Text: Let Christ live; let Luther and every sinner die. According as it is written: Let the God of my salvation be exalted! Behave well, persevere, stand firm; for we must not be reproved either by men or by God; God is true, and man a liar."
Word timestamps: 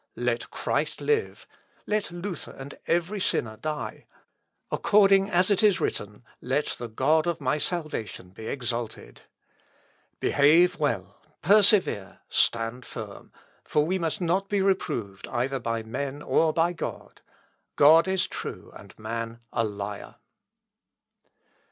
Let 0.17 0.49
Christ 0.49 0.99
live; 0.99 1.45
let 1.85 2.09
Luther 2.09 2.53
and 2.53 2.73
every 2.87 3.19
sinner 3.19 3.57
die. 3.57 4.07
According 4.71 5.29
as 5.29 5.51
it 5.51 5.61
is 5.61 5.79
written: 5.79 6.23
Let 6.41 6.65
the 6.79 6.87
God 6.87 7.27
of 7.27 7.39
my 7.39 7.59
salvation 7.59 8.31
be 8.31 8.47
exalted! 8.47 9.21
Behave 10.19 10.79
well, 10.79 11.21
persevere, 11.43 12.21
stand 12.29 12.83
firm; 12.83 13.31
for 13.63 13.85
we 13.85 13.99
must 13.99 14.21
not 14.21 14.49
be 14.49 14.59
reproved 14.63 15.27
either 15.27 15.59
by 15.59 15.83
men 15.83 16.23
or 16.23 16.51
by 16.51 16.73
God; 16.73 17.21
God 17.75 18.07
is 18.07 18.25
true, 18.25 18.71
and 18.75 18.97
man 18.97 19.39
a 19.53 19.63
liar." 19.63 20.15